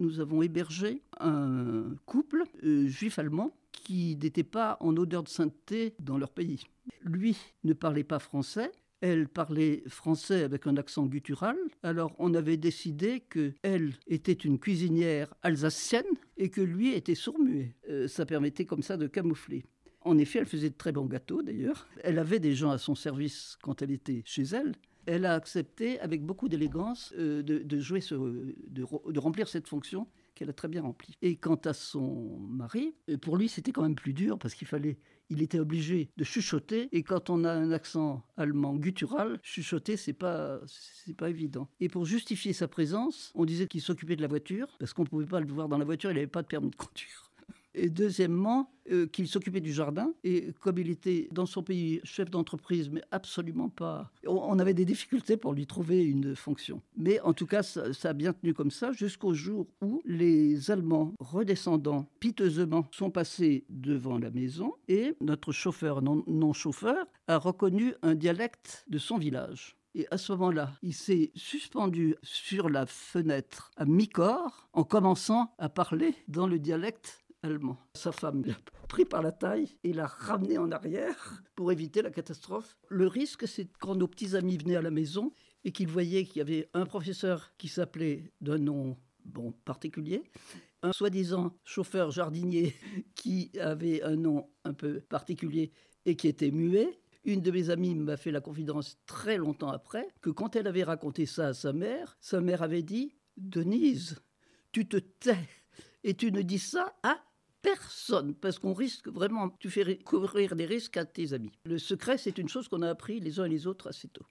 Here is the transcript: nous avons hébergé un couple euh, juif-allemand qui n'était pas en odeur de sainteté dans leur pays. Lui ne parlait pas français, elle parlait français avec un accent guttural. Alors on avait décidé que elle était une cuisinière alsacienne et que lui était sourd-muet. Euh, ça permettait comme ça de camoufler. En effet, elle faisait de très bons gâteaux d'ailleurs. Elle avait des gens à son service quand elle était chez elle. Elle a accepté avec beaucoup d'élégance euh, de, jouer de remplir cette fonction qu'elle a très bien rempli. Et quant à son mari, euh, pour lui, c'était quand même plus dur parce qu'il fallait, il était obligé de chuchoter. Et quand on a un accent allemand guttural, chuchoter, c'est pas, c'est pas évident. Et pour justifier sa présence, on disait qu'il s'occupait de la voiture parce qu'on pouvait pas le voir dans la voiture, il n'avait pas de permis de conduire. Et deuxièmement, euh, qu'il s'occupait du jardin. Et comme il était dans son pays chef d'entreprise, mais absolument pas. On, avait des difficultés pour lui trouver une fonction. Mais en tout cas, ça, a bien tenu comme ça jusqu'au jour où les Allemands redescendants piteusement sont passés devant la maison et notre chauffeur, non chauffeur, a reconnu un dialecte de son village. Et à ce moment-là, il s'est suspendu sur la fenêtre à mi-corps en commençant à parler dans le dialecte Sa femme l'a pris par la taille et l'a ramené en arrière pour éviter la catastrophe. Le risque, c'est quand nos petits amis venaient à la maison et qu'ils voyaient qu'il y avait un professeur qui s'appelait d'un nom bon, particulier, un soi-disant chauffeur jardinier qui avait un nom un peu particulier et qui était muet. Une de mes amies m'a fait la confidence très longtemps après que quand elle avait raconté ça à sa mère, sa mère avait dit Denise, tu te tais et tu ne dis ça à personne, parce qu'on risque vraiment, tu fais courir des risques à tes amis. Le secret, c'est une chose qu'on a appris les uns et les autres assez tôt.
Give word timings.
nous 0.00 0.20
avons 0.20 0.42
hébergé 0.42 1.02
un 1.20 1.94
couple 2.04 2.44
euh, 2.64 2.86
juif-allemand 2.86 3.56
qui 3.72 4.16
n'était 4.22 4.42
pas 4.42 4.76
en 4.80 4.96
odeur 4.96 5.22
de 5.22 5.28
sainteté 5.28 5.94
dans 6.00 6.18
leur 6.18 6.30
pays. 6.30 6.64
Lui 7.02 7.36
ne 7.64 7.72
parlait 7.72 8.04
pas 8.04 8.18
français, 8.18 8.70
elle 9.00 9.28
parlait 9.28 9.82
français 9.86 10.42
avec 10.42 10.66
un 10.66 10.76
accent 10.76 11.06
guttural. 11.06 11.56
Alors 11.82 12.14
on 12.18 12.34
avait 12.34 12.56
décidé 12.56 13.20
que 13.20 13.52
elle 13.62 13.92
était 14.06 14.32
une 14.32 14.58
cuisinière 14.58 15.34
alsacienne 15.42 16.04
et 16.36 16.48
que 16.48 16.60
lui 16.60 16.94
était 16.94 17.14
sourd-muet. 17.14 17.74
Euh, 17.90 18.08
ça 18.08 18.26
permettait 18.26 18.64
comme 18.64 18.82
ça 18.82 18.96
de 18.96 19.06
camoufler. 19.06 19.64
En 20.00 20.18
effet, 20.18 20.38
elle 20.38 20.46
faisait 20.46 20.70
de 20.70 20.76
très 20.76 20.92
bons 20.92 21.06
gâteaux 21.06 21.42
d'ailleurs. 21.42 21.88
Elle 22.04 22.18
avait 22.18 22.38
des 22.38 22.54
gens 22.54 22.70
à 22.70 22.78
son 22.78 22.94
service 22.94 23.58
quand 23.60 23.82
elle 23.82 23.90
était 23.90 24.22
chez 24.24 24.42
elle. 24.42 24.72
Elle 25.06 25.24
a 25.24 25.34
accepté 25.34 25.98
avec 26.00 26.24
beaucoup 26.24 26.48
d'élégance 26.48 27.14
euh, 27.16 27.42
de, 27.42 27.78
jouer 27.80 28.00
de 28.00 29.18
remplir 29.18 29.48
cette 29.48 29.68
fonction 29.68 30.06
qu'elle 30.36 30.50
a 30.50 30.52
très 30.52 30.68
bien 30.68 30.82
rempli. 30.82 31.16
Et 31.22 31.36
quant 31.36 31.60
à 31.64 31.72
son 31.72 32.38
mari, 32.38 32.94
euh, 33.08 33.16
pour 33.16 33.36
lui, 33.36 33.48
c'était 33.48 33.72
quand 33.72 33.82
même 33.82 33.96
plus 33.96 34.12
dur 34.12 34.38
parce 34.38 34.54
qu'il 34.54 34.68
fallait, 34.68 34.98
il 35.30 35.42
était 35.42 35.58
obligé 35.58 36.10
de 36.16 36.22
chuchoter. 36.22 36.88
Et 36.92 37.02
quand 37.02 37.30
on 37.30 37.42
a 37.42 37.50
un 37.50 37.72
accent 37.72 38.22
allemand 38.36 38.76
guttural, 38.76 39.40
chuchoter, 39.42 39.96
c'est 39.96 40.12
pas, 40.12 40.60
c'est 40.66 41.16
pas 41.16 41.30
évident. 41.30 41.68
Et 41.80 41.88
pour 41.88 42.04
justifier 42.04 42.52
sa 42.52 42.68
présence, 42.68 43.32
on 43.34 43.44
disait 43.44 43.66
qu'il 43.66 43.80
s'occupait 43.80 44.16
de 44.16 44.22
la 44.22 44.28
voiture 44.28 44.68
parce 44.78 44.92
qu'on 44.92 45.04
pouvait 45.04 45.26
pas 45.26 45.40
le 45.40 45.52
voir 45.52 45.68
dans 45.68 45.78
la 45.78 45.84
voiture, 45.84 46.10
il 46.10 46.14
n'avait 46.14 46.26
pas 46.26 46.42
de 46.42 46.48
permis 46.48 46.70
de 46.70 46.76
conduire. 46.76 47.25
Et 47.76 47.90
deuxièmement, 47.90 48.70
euh, 48.92 49.06
qu'il 49.06 49.26
s'occupait 49.26 49.60
du 49.60 49.72
jardin. 49.72 50.12
Et 50.22 50.52
comme 50.60 50.78
il 50.78 50.90
était 50.90 51.28
dans 51.32 51.46
son 51.46 51.62
pays 51.62 52.00
chef 52.04 52.30
d'entreprise, 52.30 52.88
mais 52.90 53.02
absolument 53.10 53.68
pas. 53.68 54.12
On, 54.26 54.58
avait 54.58 54.74
des 54.74 54.84
difficultés 54.84 55.36
pour 55.36 55.54
lui 55.54 55.66
trouver 55.66 56.04
une 56.04 56.36
fonction. 56.36 56.80
Mais 56.96 57.20
en 57.20 57.32
tout 57.32 57.46
cas, 57.46 57.62
ça, 57.62 57.90
a 58.04 58.12
bien 58.12 58.32
tenu 58.32 58.54
comme 58.54 58.70
ça 58.70 58.92
jusqu'au 58.92 59.34
jour 59.34 59.66
où 59.82 60.02
les 60.04 60.70
Allemands 60.70 61.14
redescendants 61.18 62.06
piteusement 62.20 62.86
sont 62.92 63.10
passés 63.10 63.64
devant 63.68 64.18
la 64.18 64.30
maison 64.30 64.74
et 64.88 65.16
notre 65.20 65.52
chauffeur, 65.52 66.00
non 66.02 66.52
chauffeur, 66.52 67.06
a 67.26 67.38
reconnu 67.38 67.94
un 68.02 68.14
dialecte 68.14 68.84
de 68.88 68.98
son 68.98 69.18
village. 69.18 69.76
Et 69.96 70.06
à 70.10 70.18
ce 70.18 70.32
moment-là, 70.32 70.72
il 70.82 70.92
s'est 70.92 71.32
suspendu 71.34 72.16
sur 72.22 72.68
la 72.68 72.84
fenêtre 72.84 73.70
à 73.78 73.86
mi-corps 73.86 74.68
en 74.74 74.84
commençant 74.84 75.54
à 75.56 75.70
parler 75.70 76.14
dans 76.28 76.46
le 76.46 76.58
dialecte 76.58 77.24
Sa 77.94 78.12
femme 78.12 78.44
l'a 78.44 78.54
pris 78.88 79.04
par 79.04 79.22
la 79.22 79.30
taille 79.30 79.78
et 79.84 79.92
l'a 79.92 80.06
ramené 80.06 80.58
en 80.58 80.70
arrière 80.72 81.42
pour 81.54 81.70
éviter 81.70 82.02
la 82.02 82.10
catastrophe. 82.10 82.76
Le 82.88 83.06
risque, 83.06 83.46
c'est 83.46 83.68
quand 83.78 83.94
nos 83.94 84.08
petits 84.08 84.34
amis 84.34 84.56
venaient 84.56 84.76
à 84.76 84.82
la 84.82 84.90
maison 84.90 85.32
et 85.64 85.70
qu'ils 85.70 85.88
voyaient 85.88 86.24
qu'il 86.24 86.38
y 86.38 86.40
avait 86.40 86.68
un 86.74 86.86
professeur 86.86 87.52
qui 87.56 87.68
s'appelait 87.68 88.32
d'un 88.40 88.58
nom 88.58 88.96
bon, 89.24 89.52
particulier, 89.64 90.22
un 90.82 90.92
soi-disant 90.92 91.56
chauffeur 91.64 92.10
jardinier 92.10 92.74
qui 93.14 93.50
avait 93.60 94.02
un 94.02 94.16
nom 94.16 94.48
un 94.64 94.74
peu 94.74 95.00
particulier 95.00 95.72
et 96.04 96.16
qui 96.16 96.28
était 96.28 96.50
muet. 96.50 97.00
Une 97.24 97.42
de 97.42 97.50
mes 97.50 97.70
amies 97.70 97.94
m'a 97.94 98.16
fait 98.16 98.30
la 98.30 98.40
confidence 98.40 98.98
très 99.06 99.36
longtemps 99.36 99.70
après 99.70 100.08
que 100.20 100.30
quand 100.30 100.54
elle 100.56 100.68
avait 100.68 100.84
raconté 100.84 101.26
ça 101.26 101.48
à 101.48 101.54
sa 101.54 101.72
mère, 101.72 102.16
sa 102.20 102.40
mère 102.40 102.62
avait 102.62 102.82
dit 102.82 103.16
Denise, 103.36 104.16
tu 104.72 104.88
te 104.88 104.96
tais 104.96 105.48
et 106.04 106.14
tu 106.14 106.32
ne 106.32 106.42
dis 106.42 106.58
ça 106.58 106.94
à 107.02 107.22
personne, 107.62 108.34
parce 108.34 108.58
qu'on 108.58 108.74
risque 108.74 109.08
vraiment, 109.08 109.50
tu 109.58 109.70
fais 109.70 109.98
courir 109.98 110.54
des 110.54 110.66
risques 110.66 110.96
à 110.96 111.04
tes 111.04 111.32
amis. 111.32 111.52
Le 111.64 111.78
secret, 111.78 112.16
c'est 112.16 112.38
une 112.38 112.48
chose 112.48 112.68
qu'on 112.68 112.82
a 112.82 112.90
appris 112.90 113.18
les 113.18 113.40
uns 113.40 113.44
et 113.44 113.48
les 113.48 113.66
autres 113.66 113.88
assez 113.88 114.08
tôt. 114.08 114.24